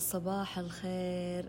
صباح 0.00 0.58
الخير. 0.58 1.44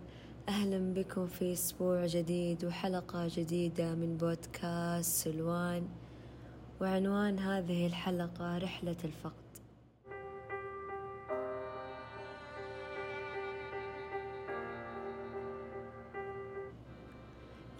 أهلا 0.50 0.94
بكم 0.94 1.28
في 1.28 1.54
أسبوع 1.54 2.06
جديد 2.06 2.66
وحلقة 2.66 3.28
جديدة 3.36 3.96
من 3.96 4.18
بودكاست 4.18 5.24
سلوان. 5.24 5.88
وعنوان 6.82 7.40
هذه 7.40 7.87
الحلقة 7.87 8.58
رحلة 8.58 8.96
الفقد. 9.04 9.33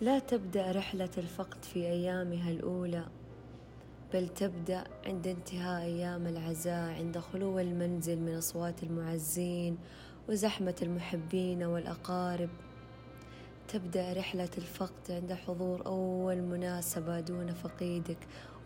لا 0.02 0.20
تبدأ 0.20 0.72
رحلة 0.72 1.10
الفقد 1.18 1.64
في 1.64 1.80
أيامها 1.80 2.52
الأولى 2.52 3.06
بل 4.14 4.28
تبدأ 4.28 4.84
عند 5.06 5.28
انتهاء 5.28 5.82
أيام 5.82 6.28
العزاء 6.28 6.94
عند 6.94 7.18
خلو 7.18 7.60
المنزل 7.60 8.20
من 8.20 8.38
أصوات 8.38 8.84
المعزين 8.84 9.78
وزحمة 10.30 10.76
المحبين 10.82 11.64
والأقارب. 11.64 12.50
تبدأ 13.68 14.14
رحلة 14.14 14.50
الفقد 14.58 15.12
عند 15.12 15.34
حضور 15.34 15.86
أول 15.86 16.42
مناسبة 16.42 17.20
دون 17.20 17.54
فقيدك 17.54 18.18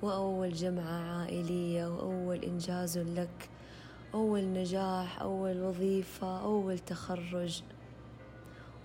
وأول 0.02 0.54
جمعة 0.54 1.20
عائلية 1.20 1.88
وأول 1.88 2.44
إنجاز 2.44 2.98
لك. 2.98 3.50
أول 4.14 4.44
نجاح 4.44 5.22
أول 5.22 5.62
وظيفة 5.62 6.42
أول 6.44 6.80
تخرج. 6.80 7.64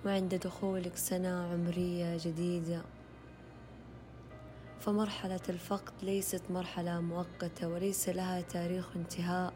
وعند 0.06 0.34
دخولك 0.34 0.96
سنة 0.96 1.52
عمرية 1.52 2.18
جديدة. 2.24 2.82
فمرحلة 4.80 5.40
الفقد 5.48 5.92
ليست 6.02 6.42
مرحلة 6.50 7.00
مؤقتة 7.00 7.68
وليس 7.68 8.08
لها 8.08 8.40
تاريخ 8.40 8.88
انتهاء. 8.96 9.52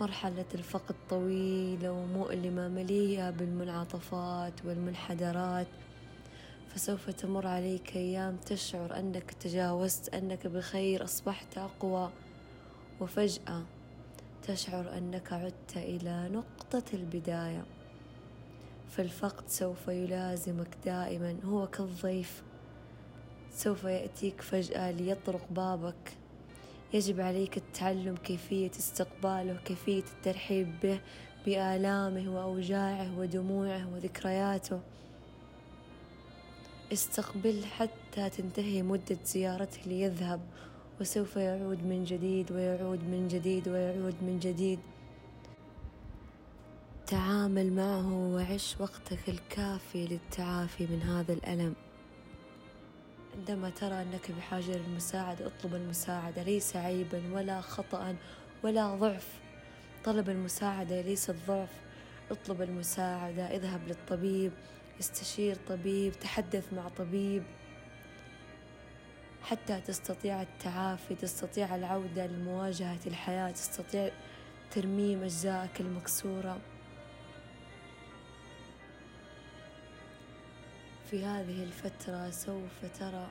مرحلة 0.00 0.44
الفقد 0.54 0.94
طويلة 1.10 1.92
ومؤلمة 1.92 2.68
مليئة 2.68 3.30
بالمنعطفات 3.30 4.52
والمنحدرات 4.64 5.66
فسوف 6.68 7.10
تمر 7.10 7.46
عليك 7.46 7.96
أيام 7.96 8.36
تشعر 8.36 8.98
أنك 8.98 9.30
تجاوزت 9.30 10.14
أنك 10.14 10.46
بخير 10.46 11.04
أصبحت 11.04 11.58
أقوى 11.58 12.10
وفجأة 13.00 13.62
تشعر 14.42 14.98
أنك 14.98 15.32
عدت 15.32 15.76
إلى 15.76 16.28
نقطة 16.28 16.84
البداية. 16.94 17.64
فالفقد 18.90 19.48
سوف 19.48 19.88
يلازمك 19.88 20.76
دائما 20.84 21.36
هو 21.44 21.66
كالضيف 21.66 22.42
سوف 23.52 23.84
يأتيك 23.84 24.40
فجأة 24.40 24.90
ليطرق 24.90 25.46
بابك 25.50 26.19
يجب 26.94 27.20
عليك 27.20 27.56
التعلم 27.56 28.16
كيفية 28.16 28.70
استقباله 28.70 29.56
كيفية 29.64 30.04
الترحيب 30.16 30.80
به 30.82 31.00
بآلامه 31.46 32.36
وأوجاعه 32.36 33.18
ودموعه 33.18 33.94
وذكرياته. 33.94 34.80
استقبل 36.92 37.64
حتى 37.64 38.30
تنتهي 38.30 38.82
مدة 38.82 39.18
زيارته 39.24 39.80
ليذهب 39.86 40.40
وسوف 41.00 41.36
يعود 41.36 41.84
من 41.84 42.04
جديد 42.04 42.52
ويعود 42.52 43.04
من 43.04 43.28
جديد 43.28 43.68
ويعود 43.68 44.14
من 44.22 44.38
جديد. 44.38 44.78
تعامل 47.06 47.72
معه 47.72 48.34
وعش 48.34 48.76
وقتك 48.80 49.28
الكافي 49.28 50.06
للتعافي 50.06 50.86
من 50.86 51.02
هذا 51.02 51.32
الألم. 51.32 51.74
عندما 53.38 53.70
ترى 53.70 54.02
أنك 54.02 54.30
بحاجة 54.30 54.76
للمساعدة 54.76 55.46
اطلب 55.46 55.74
المساعدة. 55.74 56.42
ليس 56.42 56.76
عيبا 56.76 57.22
ولا 57.32 57.60
خطأ 57.60 58.16
ولا 58.62 58.94
ضعف. 58.94 59.28
طلب 60.04 60.30
المساعدة 60.30 61.00
ليست 61.00 61.36
ضعف 61.46 61.68
اطلب 62.30 62.62
المساعدة 62.62 63.42
اذهب 63.42 63.80
للطبيب. 63.88 64.52
استشير 65.00 65.56
طبيب 65.68 66.12
تحدث 66.12 66.72
مع 66.72 66.88
طبيب. 66.88 67.42
حتى 69.42 69.80
تستطيع 69.80 70.42
التعافي 70.42 71.14
تستطيع 71.14 71.76
العودة 71.76 72.26
لمواجهة 72.26 72.98
الحياة 73.06 73.50
تستطيع 73.50 74.10
ترميم 74.70 75.22
أجزائك 75.22 75.80
المكسورة. 75.80 76.58
في 81.10 81.24
هذه 81.24 81.62
الفترة 81.62 82.30
سوف 82.30 82.98
ترى 83.00 83.26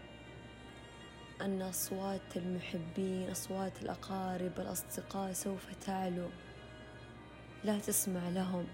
أن 1.41 1.62
أصوات 1.62 2.22
المحبين 2.35 3.29
أصوات 3.31 3.81
الأقارب 3.81 4.51
الأصدقاء 4.59 5.34
سوف 5.34 5.66
تعلو. 5.85 6.28
لا 7.63 7.79
تسمع 7.79 8.29
لهم 8.29 8.66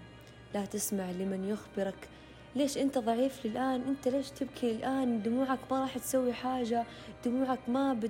لا 0.54 0.64
تسمع 0.64 1.10
لمن 1.10 1.44
يخبرك. 1.44 2.08
ليش 2.56 2.78
أنت 2.78 2.98
ضعيف 2.98 3.46
الآن 3.46 3.82
أنت 3.82 4.08
ليش 4.08 4.30
تبكي 4.30 4.70
الآن؟ 4.70 5.22
دموعك 5.22 5.58
ما 5.70 5.80
راح 5.80 5.98
تسوي 5.98 6.32
حاجة. 6.32 6.84
دموعك 7.24 7.68
ما 7.68 8.00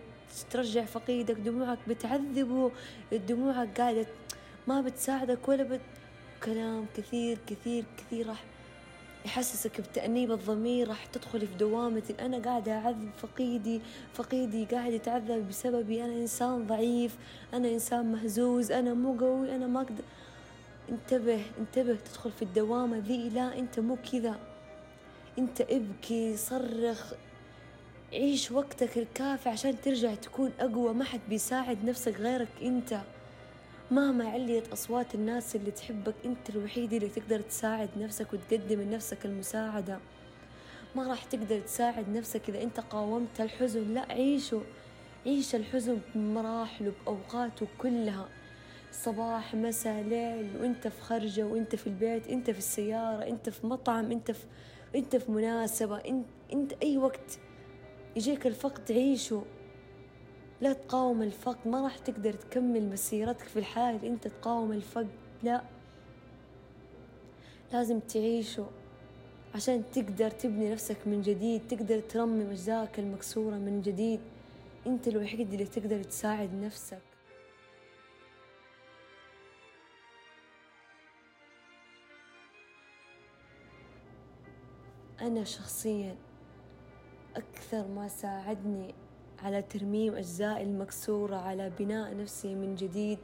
بترجع 0.48 0.84
فقيدك. 0.84 1.34
دموعك 1.36 1.78
بتعذبه. 1.88 2.70
دموعك 3.12 3.80
قاعدة 3.80 4.06
ما 4.66 4.80
بتساعدك 4.80 5.48
ولا 5.48 5.62
بت... 5.62 5.80
كلام 6.42 6.86
كثير 6.96 7.38
كثير 7.46 7.84
كثير 7.96 8.28
راح 8.28 8.44
يحسسك 9.26 9.80
بتأنيب 9.80 10.32
الضمير 10.32 10.88
راح 10.88 11.06
تدخلي 11.06 11.46
في 11.46 11.54
دوامة. 11.54 12.14
أنا 12.20 12.38
قاعدة 12.38 12.72
أعذب 12.72 13.10
فقيدي 13.18 13.80
فقيدي 14.14 14.64
قاعد 14.64 14.92
يتعذب 14.92 15.48
بسببي. 15.48 16.04
أنا 16.04 16.12
إنسان 16.12 16.66
ضعيف 16.66 17.16
أنا 17.54 17.68
إنسان 17.68 18.12
مهزوز 18.12 18.72
أنا 18.72 18.94
مو 18.94 19.18
قوي 19.18 19.56
أنا 19.56 19.66
ما 19.66 19.80
أقدر. 19.80 20.04
انتبه 20.88 21.42
انتبه 21.58 21.96
تدخل 22.04 22.30
في 22.32 22.42
الدوامة 22.42 22.98
ذي. 22.98 23.28
لا 23.28 23.58
أنت 23.58 23.80
مو 23.80 23.96
كذا. 24.12 24.38
أنت 25.38 25.60
ابكي 25.60 26.36
صرخ. 26.36 27.12
عيش 28.12 28.52
وقتك 28.52 28.98
الكافي 28.98 29.48
عشان 29.48 29.80
ترجع 29.80 30.14
تكون 30.14 30.52
أقوى. 30.60 30.94
ما 30.94 31.04
حد 31.04 31.20
بيساعد 31.28 31.84
نفسك 31.84 32.20
غيرك 32.20 32.48
أنت. 32.62 33.00
مهما 33.90 34.28
عليت 34.28 34.72
أصوات 34.72 35.14
الناس 35.14 35.56
اللي 35.56 35.70
تحبك 35.70 36.14
أنت 36.24 36.50
الوحيد 36.50 36.92
اللي 36.92 37.08
تقدر 37.08 37.40
تساعد 37.40 37.88
نفسك 37.96 38.32
وتقدم 38.32 38.80
لنفسك 38.80 39.26
المساعدة. 39.26 39.98
ما 40.96 41.08
راح 41.08 41.24
تقدر 41.24 41.60
تساعد 41.60 42.08
نفسك 42.08 42.48
إذا 42.48 42.62
أنت 42.62 42.80
قاومت 42.80 43.40
الحزن 43.40 43.94
لا 43.94 44.12
عيشه 44.12 44.62
عيش 45.26 45.54
الحزن 45.54 45.98
بمراحله 46.14 46.92
بأوقاته 47.04 47.66
كلها 47.78 48.28
صباح 48.92 49.54
مساء 49.54 50.02
ليل 50.02 50.50
وأنت 50.60 50.88
في 50.88 51.02
خرجة 51.02 51.46
وأنت 51.46 51.76
في 51.76 51.86
البيت 51.86 52.28
أنت 52.28 52.50
في 52.50 52.58
السيارة 52.58 53.28
أنت 53.28 53.50
في 53.50 53.66
مطعم 53.66 54.10
أنت 54.10 54.30
في 54.30 54.44
أنت 54.94 55.16
في 55.16 55.30
مناسبة 55.32 55.96
انت, 55.96 56.26
أنت 56.52 56.72
أي 56.82 56.98
وقت 56.98 57.38
يجيك 58.16 58.46
الفقد 58.46 58.92
عيشه 58.92 59.44
لا 60.60 60.72
تقاوم 60.72 61.22
الفقد 61.22 61.68
ما 61.68 61.80
راح 61.82 61.98
تقدر 61.98 62.32
تكمل 62.32 62.90
مسيرتك 62.90 63.44
في 63.44 63.58
الحياة 63.58 63.96
اللي 63.96 64.08
أنت 64.08 64.28
تقاوم 64.28 64.72
الفقد 64.72 65.08
لا. 65.42 65.62
لازم 67.72 68.00
تعيشه 68.00 68.66
عشان 69.54 69.82
تقدر 69.92 70.30
تبني 70.30 70.72
نفسك 70.72 70.96
من 71.06 71.22
جديد 71.22 71.68
تقدر 71.68 72.00
ترمم 72.00 72.50
أجزائك 72.50 72.98
المكسورة 72.98 73.54
من 73.54 73.82
جديد. 73.82 74.20
أنت 74.86 75.08
الوحيد 75.08 75.52
اللي 75.52 75.64
تقدر 75.64 76.02
تساعد 76.02 76.54
نفسك. 76.54 77.02
أنا 85.20 85.44
شخصيا 85.44 86.16
أكثر 87.36 87.86
ما 87.86 88.08
ساعدني 88.08 88.94
على 89.42 89.62
ترميم 89.62 90.14
أجزائي 90.14 90.62
المكسورة 90.62 91.36
على 91.36 91.72
بناء 91.78 92.16
نفسي 92.16 92.54
من 92.54 92.74
جديد 92.74 93.18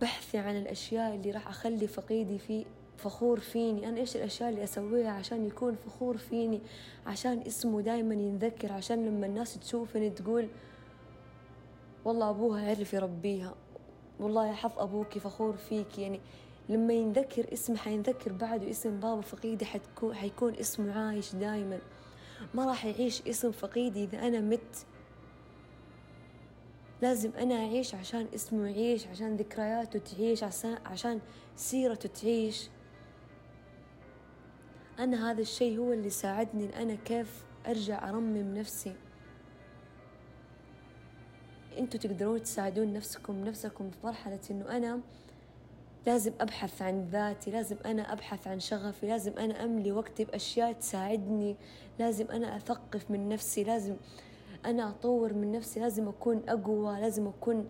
بحثي 0.00 0.38
عن 0.38 0.56
الأشياء 0.56 1.14
اللي 1.14 1.30
راح 1.30 1.48
أخلي 1.48 1.86
فقيدي 1.86 2.38
في 2.38 2.64
فخور 2.96 3.40
فيني. 3.40 3.88
أنا 3.88 4.00
إيش 4.00 4.16
الأشياء 4.16 4.50
اللي 4.50 4.64
أسويها 4.64 5.10
عشان 5.10 5.46
يكون 5.46 5.74
فخور 5.74 6.16
فيني؟ 6.16 6.60
عشان 7.06 7.40
اسمه 7.46 7.80
دايما 7.80 8.14
ينذكر 8.14 8.72
عشان 8.72 9.06
لما 9.06 9.26
الناس 9.26 9.58
تشوفني 9.58 10.10
تقول 10.10 10.48
والله 12.04 12.30
أبوها 12.30 12.70
عرف 12.70 12.92
يربيها. 12.94 13.54
والله 14.20 14.46
يا 14.46 14.52
حظ 14.52 14.78
أبوكي 14.78 15.20
فخور 15.20 15.56
فيك 15.56 15.98
يعني 15.98 16.20
لما 16.68 16.92
ينذكر 16.94 17.52
اسمه 17.52 17.76
حينذكر 17.76 18.32
بعده 18.32 18.70
اسم 18.70 19.00
بابا 19.00 19.20
فقيدي 19.20 19.64
حتكون 19.64 20.14
حيكون 20.14 20.54
اسمه 20.54 20.92
عايش 20.92 21.34
دايما. 21.34 21.78
ما 22.54 22.66
راح 22.66 22.84
يعيش 22.84 23.22
اسم 23.22 23.52
فقيدي 23.52 24.04
إذا 24.04 24.18
أنا 24.18 24.40
مت. 24.40 24.86
لازم 27.02 27.30
أنا 27.38 27.54
أعيش 27.54 27.94
عشان 27.94 28.26
اسمه 28.34 28.66
يعيش 28.66 29.06
عشان 29.06 29.36
ذكرياته 29.36 29.98
تعيش 29.98 30.44
عشان 30.86 31.20
سيرته 31.56 32.08
تعيش. 32.08 32.68
أنا 34.98 35.30
هذا 35.30 35.40
الشيء 35.40 35.78
هو 35.78 35.92
اللي 35.92 36.10
ساعدني 36.10 36.82
أنا 36.82 36.94
كيف 36.94 37.44
أرجع 37.66 38.08
أرمم 38.08 38.54
نفسي. 38.54 38.94
أنتوا 41.78 42.00
تقدرون 42.00 42.42
تساعدون 42.42 42.92
نفسكم 42.92 43.44
نفسكم 43.44 43.90
في 43.90 44.06
مرحلة 44.06 44.40
إنه 44.50 44.76
أنا 44.76 45.00
لازم 46.06 46.32
أبحث 46.40 46.82
عن 46.82 47.08
ذاتي 47.12 47.50
لازم 47.50 47.76
أنا 47.86 48.12
أبحث 48.12 48.46
عن 48.46 48.60
شغفي 48.60 49.06
لازم 49.06 49.32
أنا 49.38 49.64
أملي 49.64 49.92
وقتي 49.92 50.24
بأشياء 50.24 50.72
تساعدني 50.72 51.56
لازم 51.98 52.30
أنا 52.30 52.56
أثقف 52.56 53.10
من 53.10 53.28
نفسي 53.28 53.64
لازم 53.64 53.96
أنا 54.64 54.88
أطور 54.88 55.32
من 55.32 55.52
نفسي 55.52 55.80
لازم 55.80 56.08
أكون 56.08 56.42
أقوى 56.48 57.00
لازم 57.00 57.26
أكون 57.26 57.68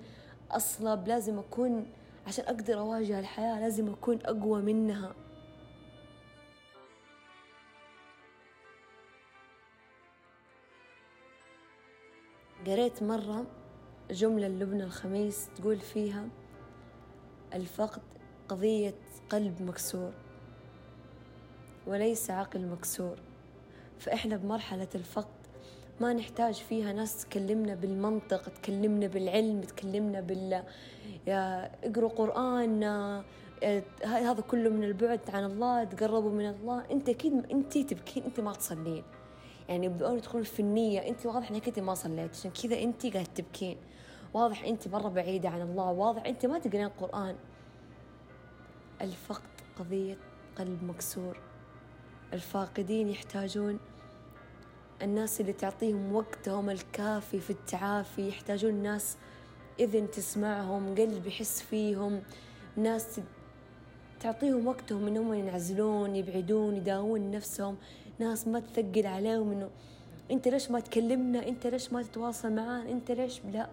أصلب 0.51 1.09
لازم 1.09 1.39
أكون 1.39 1.87
عشان 2.27 2.45
أقدر 2.45 2.79
أواجه 2.79 3.19
الحياة 3.21 3.61
لازم 3.61 3.89
أكون 3.89 4.19
أقوى 4.25 4.63
منها. 4.63 5.15
قريت 12.67 13.03
مرة 13.03 13.47
جملة 14.11 14.49
لبنى 14.49 14.85
الخميس 14.85 15.49
تقول 15.57 15.79
فيها 15.79 16.29
الفقد 17.55 18.03
قضية 18.49 18.95
قلب 19.31 19.63
مكسور 19.63 20.13
وليس 21.87 22.31
عقل 22.31 22.67
مكسور. 22.67 23.17
فإحنا 23.99 24.37
بمرحلة 24.37 24.89
الفقد 24.95 25.43
ما 26.01 26.13
نحتاج 26.13 26.55
فيها 26.55 26.93
ناس 26.93 27.25
تكلمنا 27.25 27.75
بالمنطق 27.75 28.49
تكلمنا 28.49 29.07
بالعلم 29.07 29.61
تكلمنا 29.61 30.21
بال 30.21 30.63
اقروا 31.29 32.11
قرآن 32.11 32.83
هذا 34.05 34.41
كله 34.51 34.71
من 34.71 34.85
البعد 34.85 35.21
عن 35.29 35.45
الله 35.45 35.85
تقربوا 35.85 36.31
من 36.31 36.49
الله. 36.49 36.91
أنت 36.91 37.09
أكيد 37.09 37.51
أنت 37.51 37.79
تبكين 37.79 38.23
أنت 38.23 38.41
ما 38.41 38.53
تصلين. 38.53 39.03
يعني 39.69 39.89
بدون 39.89 40.21
تدخلون 40.21 40.45
في 40.45 40.61
النية. 40.61 41.09
أنت 41.09 41.27
واضح 41.27 41.51
إنك 41.51 41.69
أنت 41.69 41.79
ما 41.79 41.95
صليت 41.95 42.31
عشان 42.31 42.51
كذا 42.51 42.83
أنت 42.83 43.07
قاعد 43.07 43.27
تبكين. 43.35 43.77
واضح 44.35 44.65
أنت 44.65 44.89
مرة 44.89 45.09
بعيدة 45.09 45.49
عن 45.49 45.63
الله 45.63 45.93
واضح 45.93 46.27
أنت 46.27 46.47
ما 46.47 46.59
تقرين 46.59 46.85
القرآن 46.85 47.37
الفقد 49.03 49.51
قضية 49.79 50.17
قلب 50.59 50.85
مكسور. 50.85 51.39
الفاقدين 52.33 53.09
يحتاجون 53.09 53.79
الناس 55.03 55.41
اللي 55.41 55.53
تعطيهم 55.53 56.15
وقتهم 56.15 56.71
الكافي 56.71 57.41
في 57.41 57.51
التعافي 57.51 58.29
يحتاجون 58.29 58.75
ناس 58.75 59.17
إذن 59.81 60.11
تسمعهم 60.11 60.95
قلب 60.95 61.27
يحس 61.27 61.63
فيهم 61.63 62.23
ناس 62.77 63.21
تعطيهم 64.21 64.67
وقتهم 64.67 65.07
إنهم 65.07 65.35
ينعزلون 65.35 66.17
يبعدون 66.17 66.77
يداوون 66.77 67.31
نفسهم. 67.31 67.77
ناس 68.19 68.49
ما 68.49 68.61
تثقل 68.61 69.07
عليهم 69.07 69.53
إنه 69.53 69.71
أنت 70.31 70.49
ليش 70.49 70.71
ما 70.71 70.81
تكلمنا؟ 70.81 71.49
أنت 71.49 71.67
ليش 71.67 71.93
ما 71.93 72.03
تتواصل 72.03 72.53
معانا؟ 72.53 72.91
أنت 72.91 73.11
ليش؟ 73.11 73.41
لا. 73.53 73.69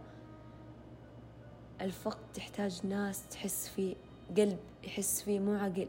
الفقد 1.81 2.33
تحتاج 2.33 2.85
ناس 2.85 3.27
تحس 3.27 3.67
فيه. 3.67 3.95
قلب 4.37 4.59
يحس 4.83 5.21
فيه 5.21 5.39
مو 5.39 5.55
عقل. 5.55 5.87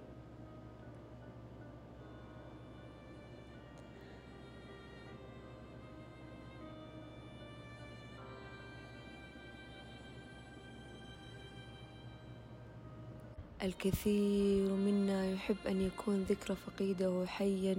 الكثير 13.63 14.73
منا 14.73 15.27
يحب 15.27 15.57
أن 15.69 15.81
يكون 15.81 16.23
ذكرى 16.23 16.57
فقيدة 16.57 17.27
حيا 17.27 17.77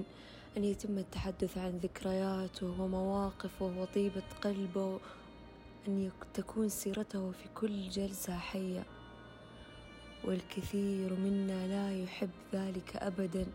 أن 0.57 0.63
يتم 0.63 0.97
التحدث 0.97 1.57
عن 1.57 1.79
ذكرياته 1.83 2.81
ومواقفه 2.81 3.65
وطيبة 3.65 4.23
قلبه 4.41 4.99
أن 5.87 6.11
تكون 6.33 6.69
سيرته 6.69 7.31
في 7.31 7.49
كل 7.55 7.89
جلسة 7.89 8.37
حية. 8.37 8.83
والكثير 10.23 11.13
منا 11.13 11.67
لا 11.67 12.03
يحب 12.03 12.29
ذلك 12.53 12.95
أبدا. 12.95 13.45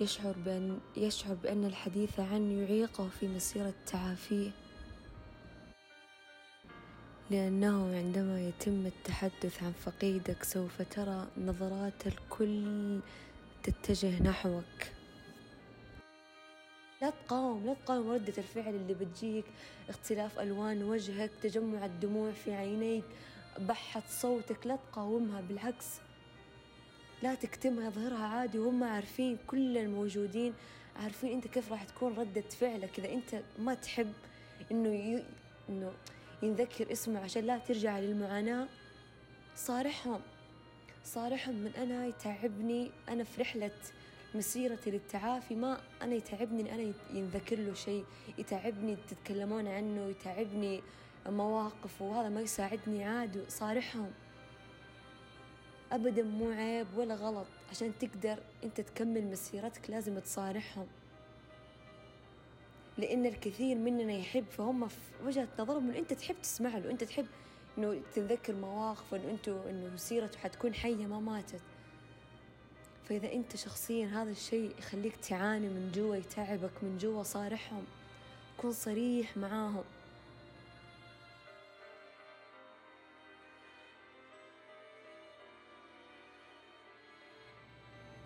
يشعر 0.00 0.34
بأن 0.44 0.78
يشعر 0.96 1.34
بأن 1.34 1.64
الحديث 1.64 2.20
عنه 2.20 2.62
يعيقه 2.62 3.08
في 3.20 3.28
مسيرة 3.28 3.74
تعافيه. 3.86 4.50
لأنه 7.30 7.96
عندما 7.96 8.48
يتم 8.48 8.86
التحدث 8.86 9.62
عن 9.62 9.72
فقيدك 9.72 10.42
سوف 10.42 10.82
ترى 10.82 11.26
نظرات 11.38 12.06
الكل 12.06 13.00
تتجه 13.62 14.22
نحوك. 14.22 14.64
لا 17.02 17.10
تقاوم 17.10 17.66
لا 17.66 17.74
تقاوم 17.74 18.10
ردة 18.10 18.32
الفعل 18.38 18.74
اللي 18.74 18.94
بتجيك. 18.94 19.44
اختلاف 19.88 20.40
ألوان 20.40 20.82
وجهك 20.82 21.30
تجمع 21.42 21.86
الدموع 21.86 22.30
في 22.30 22.54
عينيك. 22.54 23.04
بحة 23.58 24.02
صوتك 24.08 24.66
لا 24.66 24.76
تقاومها 24.76 25.40
بالعكس. 25.40 25.86
لا 27.22 27.34
تكتمها 27.34 27.88
اظهرها 27.88 28.26
عادي 28.26 28.58
وهم 28.58 28.84
عارفين 28.84 29.38
كل 29.46 29.78
الموجودين 29.78 30.54
عارفين 30.96 31.32
أنت 31.32 31.46
كيف 31.46 31.72
راح 31.72 31.84
تكون 31.84 32.14
ردة 32.14 32.40
فعلك. 32.40 32.98
إذا 32.98 33.12
أنت 33.12 33.42
ما 33.58 33.74
تحب 33.74 34.12
إنه 34.70 34.88
ي... 34.88 35.24
إنه 35.68 35.92
ينذكر 36.42 36.92
اسمه 36.92 37.20
عشان 37.20 37.44
لا 37.44 37.58
ترجع 37.58 37.98
للمعاناة 37.98 38.68
صارحهم. 39.56 40.20
صارحهم 41.04 41.54
من 41.54 41.72
أنا 41.76 42.06
يتعبني 42.06 42.90
أنا 43.08 43.24
في 43.24 43.40
رحلة 43.40 43.70
مسيرتي 44.34 44.90
للتعافي 44.90 45.54
ما 45.54 45.80
أنا 46.02 46.14
يتعبني 46.14 46.74
أنا 46.74 46.92
ينذكر 47.10 47.58
له 47.58 47.74
شيء 47.74 48.04
يتعبني 48.38 48.96
تتكلمون 49.08 49.68
عنه 49.68 50.06
يتعبني 50.06 50.82
مواقف 51.30 52.02
وهذا 52.02 52.28
ما 52.28 52.40
يساعدني 52.40 53.04
عادي 53.04 53.40
صارحهم. 53.48 54.10
أبدا 55.92 56.22
مو 56.22 56.50
عيب 56.50 56.86
ولا 56.96 57.14
غلط. 57.14 57.46
عشان 57.70 57.92
تقدر 57.98 58.38
أنت 58.64 58.80
تكمل 58.80 59.24
مسيرتك 59.30 59.90
لازم 59.90 60.18
تصارحهم. 60.18 60.86
لأن 62.98 63.26
الكثير 63.26 63.78
مننا 63.78 64.12
يحب 64.12 64.44
فهم 64.50 64.88
في 64.88 64.96
وجهة 65.24 65.48
نظرهم 65.58 65.88
إنه 65.88 65.98
أنت 65.98 66.12
تحب 66.12 66.36
تسمع 66.42 66.78
له 66.78 66.90
أنت 66.90 67.04
تحب 67.04 67.26
إنه 67.78 68.00
تتذكر 68.14 68.54
مواقف 68.54 69.14
إنه 69.14 69.30
أنتوا 69.30 69.70
إنه 69.70 69.96
سيرته 69.96 70.38
حتكون 70.38 70.74
حية 70.74 71.06
ما 71.06 71.20
ماتت. 71.20 71.60
فإذا 73.08 73.32
أنت 73.32 73.56
شخصيا 73.56 74.06
هذا 74.06 74.30
الشيء 74.30 74.74
يخليك 74.78 75.16
تعاني 75.16 75.68
من 75.68 75.92
جوا 75.94 76.16
يتعبك 76.16 76.70
من 76.82 76.98
جوا 76.98 77.22
صارحهم. 77.22 77.84
كن 78.58 78.72
صريح 78.72 79.36
معاهم. 79.36 79.84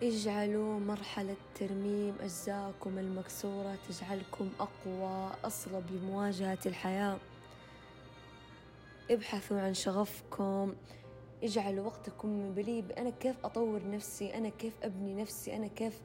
اجعلوا 0.03 0.79
مرحلة 0.79 1.35
ترميم 1.55 2.15
أجزاءكم 2.21 2.97
المكسورة 2.97 3.77
تجعلكم 3.89 4.49
أقوى 4.59 5.31
أصلب 5.45 5.83
لمواجهة 5.91 6.57
الحياة. 6.65 7.17
ابحثوا 9.11 9.59
عن 9.61 9.73
شغفكم. 9.73 10.73
اجعلوا 11.43 11.85
وقتكم 11.85 12.29
مليء 12.29 12.83
أنا 12.97 13.09
كيف 13.09 13.35
أطور 13.45 13.81
نفسي 13.91 14.37
أنا 14.37 14.49
كيف 14.49 14.73
أبني 14.83 15.21
نفسي 15.21 15.55
أنا 15.55 15.67
كيف 15.67 16.01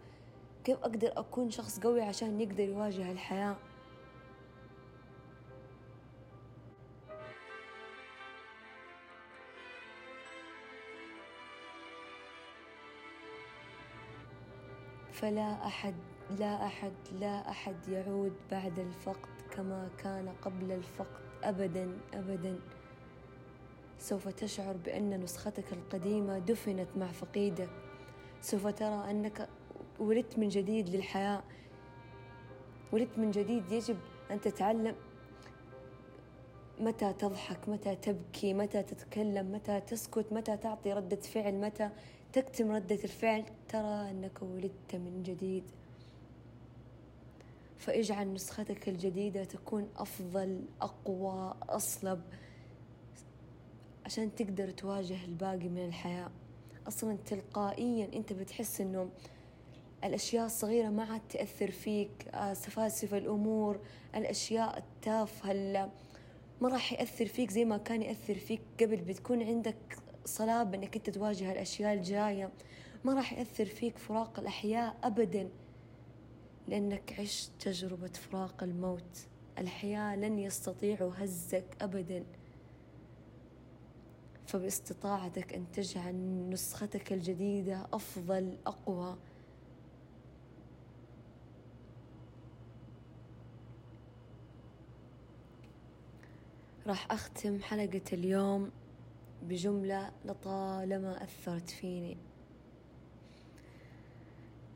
كيف 0.65 0.79
أقدر 0.79 1.13
أكون 1.17 1.51
شخص 1.51 1.81
قوي 1.81 2.03
عشان 2.03 2.41
يقدر 2.41 2.65
يواجه 2.65 3.13
الحياة. 3.13 3.57
فلا 15.21 15.67
أحد 15.67 15.95
لا 16.39 16.67
أحد 16.67 16.93
لا 17.21 17.51
أحد 17.51 17.89
يعود 17.89 18.33
بعد 18.51 18.79
الفقد 18.79 19.29
كما 19.51 19.89
كان 19.99 20.29
قبل 20.43 20.73
الفقد 20.73 21.21
أبدا 21.43 21.99
أبدا. 22.15 22.59
سوف 23.99 24.29
تشعر 24.29 24.77
بأن 24.77 25.21
نسختك 25.21 25.73
القديمة 25.73 26.39
دفنت 26.39 26.89
مع 26.97 27.07
فقيدك. 27.07 27.71
سوف 28.41 28.67
ترى 28.67 29.11
أنك 29.11 29.49
ولدت 29.99 30.39
من 30.39 30.49
جديد 30.49 30.89
للحياة. 30.89 31.43
ولدت 32.93 33.19
من 33.19 33.31
جديد 33.31 33.73
يجب 33.73 33.99
أن 34.31 34.41
تتعلم 34.41 34.95
متى 36.81 37.13
تضحك 37.13 37.69
متى 37.69 37.97
تبكي 37.97 38.55
متى 38.55 38.83
تتكلم 38.83 39.53
متى 39.53 39.81
تسكت 39.81 40.33
متى 40.33 40.57
تعطي 40.57 40.93
ردة 40.93 41.17
فعل 41.17 41.55
متى 41.55 41.91
تكتم 42.33 42.71
ردة 42.71 42.95
الفعل. 43.05 43.45
ترى 43.69 44.11
أنك 44.11 44.43
ولدت 44.43 44.95
من 44.95 45.23
جديد. 45.23 45.65
فاجعل 47.77 48.33
نسختك 48.33 48.89
الجديدة 48.89 49.45
تكون 49.45 49.89
أفضل 49.97 50.65
أقوى 50.81 51.55
أصلب 51.69 52.23
عشان 54.05 54.35
تقدر 54.35 54.71
تواجه 54.71 55.25
الباقي 55.25 55.69
من 55.69 55.85
الحياة. 55.85 56.31
أصلا 56.89 57.17
تلقائيا 57.27 58.09
أنت 58.15 58.33
بتحس 58.33 58.81
أنه 58.81 59.09
الأشياء 60.05 60.47
الصغيرة 60.47 60.89
ما 60.89 61.05
عاد 61.05 61.21
تأثر 61.29 61.71
فيك. 61.71 62.29
آه، 62.35 62.55
سفاسف 62.55 63.15
الأمور 63.15 63.81
الأشياء 64.15 64.79
التافهة 64.79 65.53
ما 66.61 66.69
راح 66.69 66.93
يأثر 66.93 67.27
فيك 67.27 67.51
زي 67.51 67.65
ما 67.65 67.77
كان 67.79 68.03
يأثر 68.03 68.35
فيك 68.35 68.61
قبل. 68.81 68.97
بتكون 68.97 69.43
عندك 69.43 69.99
صلابة 70.25 70.79
إنك 70.79 70.97
أنت 70.97 71.11
تواجه 71.11 71.53
الأشياء 71.53 71.95
الجاية. 71.95 72.53
ما 73.05 73.15
راح 73.15 73.33
يأثر 73.33 73.65
فيك 73.65 73.99
فراق 73.99 74.39
الأحياء 74.41 74.97
ابدا 75.03 75.49
لأنك 76.69 77.21
عشت 77.21 77.51
تجربة 77.61 78.09
فراق 78.13 78.63
الموت. 78.63 79.19
الحياة 79.59 80.17
لن 80.17 80.39
يستطيعوا 80.39 81.13
هزك 81.17 81.77
ابدا. 81.81 82.25
فباستطاعتك 84.47 85.55
أن 85.55 85.71
تجعل 85.73 86.15
نسختك 86.51 87.13
الجديدة 87.13 87.87
أفضل 87.93 88.59
أقوى. 88.67 89.17
راح 96.89 97.13
أختم 97.13 97.63
حلقة 97.63 98.01
اليوم 98.13 98.71
بجملة 99.43 100.11
لطالما 100.25 101.23
أثرت 101.25 101.71
فيني. 101.71 102.17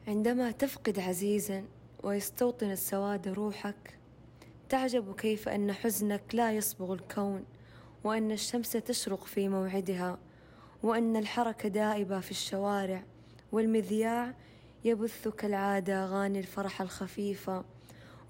عندما 0.08 0.50
تفقد 0.50 0.98
عزيزا 0.98 1.64
ويستوطن 2.02 2.70
السواد 2.70 3.28
روحك 3.28 3.98
تعجب 4.68 5.14
كيف 5.14 5.48
أن 5.48 5.72
حزنك 5.72 6.22
لا 6.32 6.52
يصبغ 6.52 6.92
الكون 6.92 7.44
وأن 8.04 8.32
الشمس 8.32 8.72
تشرق 8.72 9.24
في 9.24 9.48
موعدها 9.48 10.18
وأن 10.82 11.16
الحركة 11.16 11.68
دائبة 11.68 12.20
في 12.20 12.30
الشوارع 12.30 13.02
والمذياع 13.52 14.34
يبث 14.84 15.28
كالعادة 15.28 16.04
أغاني 16.04 16.38
الفرح 16.38 16.82
الخفيفة 16.82 17.64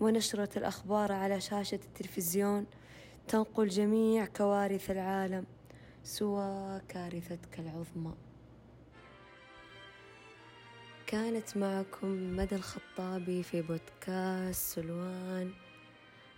ونشرة 0.00 0.58
الأخبار 0.58 1.12
على 1.12 1.40
شاشة 1.40 1.80
التلفزيون 1.84 2.66
تنقل 3.28 3.68
جميع 3.68 4.26
كوارث 4.26 4.90
العالم 4.90 5.46
سوى 6.04 6.80
كارثتك 6.88 7.60
العظمى. 7.60 8.14
كانت 11.06 11.56
معكم 11.56 12.36
مدى 12.36 12.54
الخطابي 12.54 13.42
في 13.42 13.62
بودكاست 13.62 14.74
سلوان. 14.74 15.52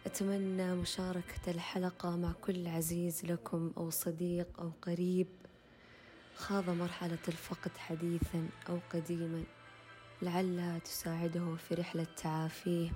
أتمنى 0.07 0.75
مشاركة 0.75 1.51
الحلقة 1.51 2.17
مع 2.17 2.33
كل 2.33 2.67
عزيز 2.69 3.25
لكم 3.25 3.73
أو 3.77 3.91
صديق 3.91 4.61
أو 4.61 4.73
قريب. 4.83 5.29
خاض 6.37 6.71
مرحلة 6.71 7.19
الفقد 7.29 7.77
حديثا 7.77 8.49
أو 8.69 8.79
قديما. 8.93 9.45
لعلها 10.23 10.79
تساعده 10.79 11.57
في 11.57 11.75
رحلة 11.75 12.07
تعافيه. 12.17 12.91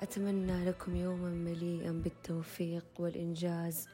أتمنى 0.00 0.64
لكم 0.64 0.96
يوما 0.96 1.28
مليئا 1.28 1.92
بالتوفيق 1.92 2.84
والإنجاز 2.98 3.88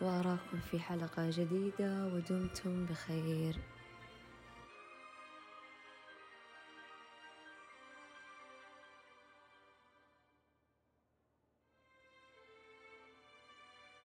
وأراكم 0.00 0.58
في 0.70 0.78
حلقة 0.78 1.30
جديدة 1.30 2.06
ودمتم 2.06 2.86
بخير. 2.86 3.56